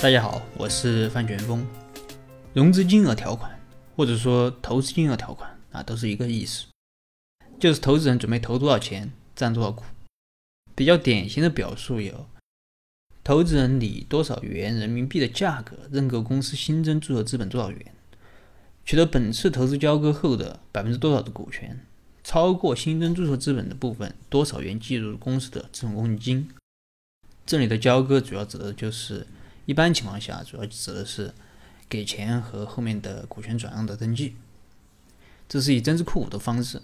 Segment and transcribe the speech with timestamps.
[0.00, 1.66] 大家好，我是范全峰。
[2.54, 3.58] 融资金额条款
[3.96, 6.66] 或者说投资金额条款啊，都是一个意思，
[7.58, 9.82] 就是投资人准备投多少钱，占多少股。
[10.76, 12.28] 比较典型的表述有：
[13.24, 17.92] 投资人以多少元人民币的价格认购公司新增注册资本多少元，
[18.84, 21.84] 取得本次投资交割后的百分之多少的股权，
[22.22, 26.48] 超过新增注册资本的部分多少元计入公司的资本公积金。
[27.44, 29.26] 这里的交割主要指的就是
[29.68, 31.34] 一般情况下，主要指的是
[31.90, 34.34] 给钱和后面的股权转让的登记。
[35.46, 36.80] 这是以增资扩股的方式，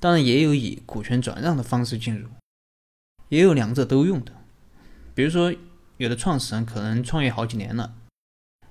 [0.00, 2.30] 当然也有以股权转让的方式进入。
[3.28, 4.32] 也有两者都用的，
[5.14, 5.54] 比如说
[5.98, 7.94] 有的创始人可能创业好几年了，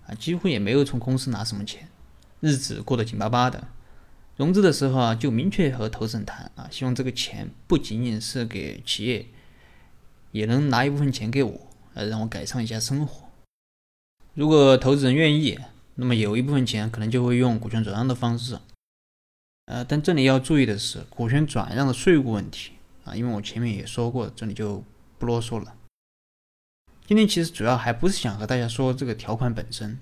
[0.08, 1.88] 啊，几乎也没有从公司拿什么钱，
[2.40, 3.67] 日子过得紧巴巴的。
[4.36, 9.28] 融资的时候啊，就明确和投资人谈啊，希望这个钱不仅仅是给企业，
[10.31, 13.23] 也能拿一部分钱给我，呃，让我改善一下生活。
[14.36, 15.60] 如果投资人愿意，
[15.94, 18.58] 那么有一部分钱可能就会用股权转让的方式。
[19.66, 22.72] 呃，但这里要注意的是，股权转让的税务问题。
[23.06, 24.84] 啊，因为我前面也说过，这里就
[25.20, 25.76] 不啰嗦了。
[27.06, 30.00] 今天其实主要还不是想和大家说这个条款本身，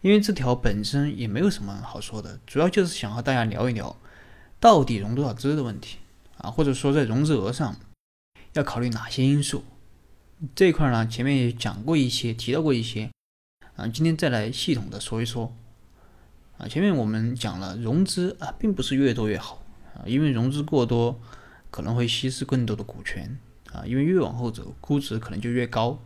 [0.00, 3.94] 因为这条本身也没有什么好说的，主要就是想和大家聊一聊，
[4.58, 5.98] 到底融多少资的问题
[6.38, 7.76] 啊，或者说在融资额上
[8.54, 9.64] 要考虑哪些因素。
[10.54, 13.10] 这一块呢，前面也讲过一些，提到过一些，
[13.76, 15.54] 啊，今天再来系统的说一说。
[16.58, 19.62] 啊，前面我们讲了融资啊，并不是越多越好
[19.94, 21.20] 啊，因为融资过多。
[21.68, 23.38] 可能会稀释更多的股权
[23.70, 26.00] 啊，因为越往后走，估值可能就越高，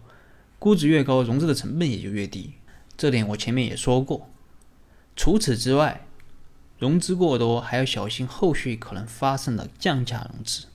[0.58, 2.54] 估值越高，融资的成本也就越低。
[2.96, 4.28] 这点我前面也说过。
[5.14, 6.08] 除此之外，
[6.78, 10.66] 融资过多还要小心后续可能发生的降价融资。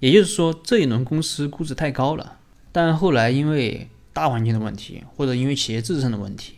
[0.00, 2.40] 也就是说，这一轮公司估值太高了，
[2.72, 6.56] 但后来因为大环境的问题，或者因为企业自身的问题，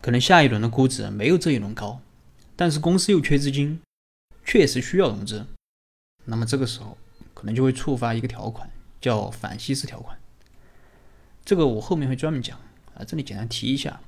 [0.00, 2.00] 可能下一轮的估值没有这一轮高，
[2.54, 3.80] 但是公司又缺资金，
[4.44, 5.46] 确实需要融资。
[6.24, 6.98] 那么这个时候
[7.34, 8.68] 可能就会触发一个条款，
[9.00, 10.18] 叫反稀释条款。
[11.44, 12.58] 这个我后面会专门讲
[12.94, 14.00] 啊，这里简单提一下，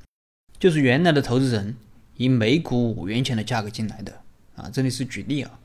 [0.59, 1.77] 就是原来的投资人
[2.17, 4.21] 以每股五元钱的价格进来的
[4.57, 5.61] 啊，这里是举例啊。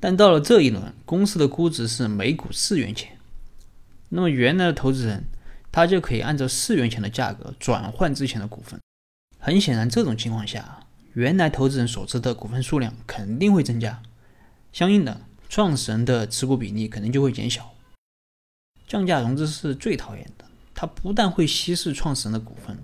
[0.00, 3.18] 但到了这一轮，公司的估值是每股四元钱，
[4.08, 5.24] 那么原来的投资人
[5.72, 8.80] 他就可以按照四元钱的价格转换之前的股份。
[9.38, 14.02] 很显然，这种情况下，原来投资人所持的股份数量肯定会增加，
[14.72, 15.22] 相应的。
[15.48, 17.74] 创始人的持股比例可能就会减小，
[18.86, 20.44] 降价融资是最讨厌的。
[20.72, 22.78] 它不但会稀释创始人的股份，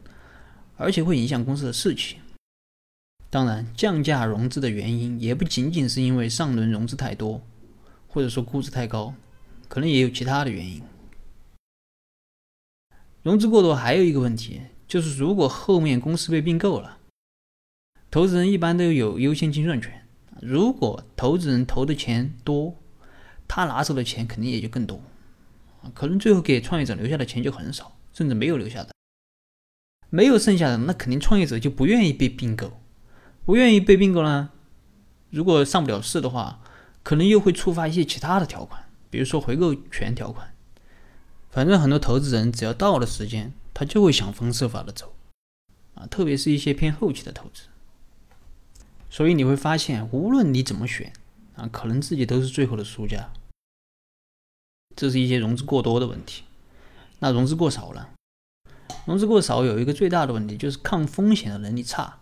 [0.76, 2.16] 而且会影响公司的士气。
[3.30, 7.40] 当然，降价融资的原因也不仅仅是因为上轮融资太多，
[8.08, 9.14] 或者说估值太高，
[9.68, 10.82] 可能也有其他的原因。
[13.26, 16.98] 融资过多还有一个问题，就是如果后面公司被并购了，
[18.08, 20.06] 投资人一般都有优先清算权。
[20.40, 22.76] 如果投资人投的钱多，
[23.48, 25.00] 他拿走的钱肯定也就更多，
[25.92, 28.90] 可能最后给创业者留下的钱就很少，甚至没有留下的，
[30.08, 32.78] 没有剩下的，那肯定创业者就不愿意被并购，
[33.44, 34.50] 不愿意被并购呢，
[35.30, 36.60] 如果上不了市的话，
[37.02, 40.54] 可能又会触发一些其他的条款，比如说回购权条款，
[41.56, 45.14] 反正很多投资人只要到了时间，他就会想方设法的走，
[45.94, 47.62] 啊，特别是一些偏后期的投资。
[49.08, 51.14] 所以你会发现，无论你怎么选
[51.54, 53.32] 啊，可能自己都是最后的输家。
[54.94, 56.44] 这是一些融资过多的问题。
[57.20, 58.10] 那融资过少了，
[59.06, 62.20] 融资过少有一个最大的问题就是抗风险的能力差。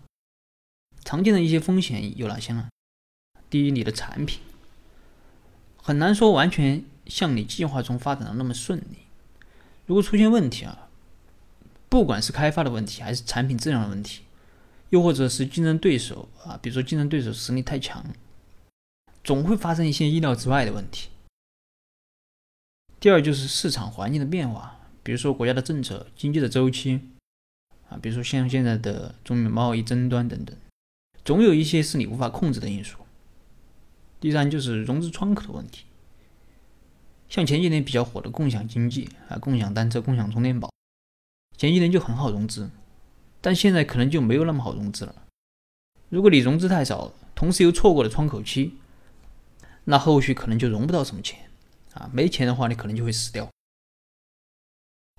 [1.05, 2.69] 常见的一些风险有哪些呢？
[3.51, 4.39] 第一，你的产品
[5.83, 8.99] 很难说完全像你计划中发展的那么顺利。
[9.87, 10.89] 如果出现问题啊，
[11.89, 14.23] 不管是开发的问题还是产品质量的问题。
[14.91, 18.05] 又或者是竞争对手啊，比如说竞争对手实力太强，
[19.25, 21.09] 总会发生一些意料之外的问题。
[23.01, 27.01] 第二就是市场环境的变化，比如说国家的政策、经济的周期
[27.89, 30.57] 啊，比如说像现在的中美贸易争端等等，
[31.25, 32.99] 总有一些是你无法控制的因素。
[34.21, 35.87] 第三就是融资窗口的问题，
[37.35, 40.71] 像前几年比较火的共享经济啊，共享单车、共享充电宝，
[41.57, 42.71] 前几年就很好融资。
[43.41, 45.13] 但现在可能就没有那么好融资了。
[46.11, 48.75] 如果你融资太少，同时又错过了窗口期，
[49.83, 51.51] 那后续可能就融不到什么钱
[51.95, 52.09] 啊！
[52.13, 53.51] 没钱的话，你可能就会死掉。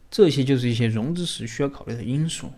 [0.09, 2.50] 这些就是一些融资时需要考虑的因素。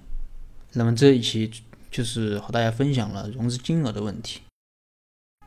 [0.73, 1.51] 那么这一期
[1.89, 4.41] 就是和大家分享了融资金额的问题。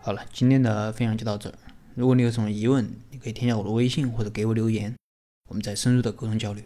[0.01, 1.57] 好了，今天的分享就到这儿。
[1.95, 2.93] 如果你有什么疑问，
[3.23, 4.97] 可以添加我的微信或者给我留言，
[5.49, 6.65] 我们再深入的沟通交流。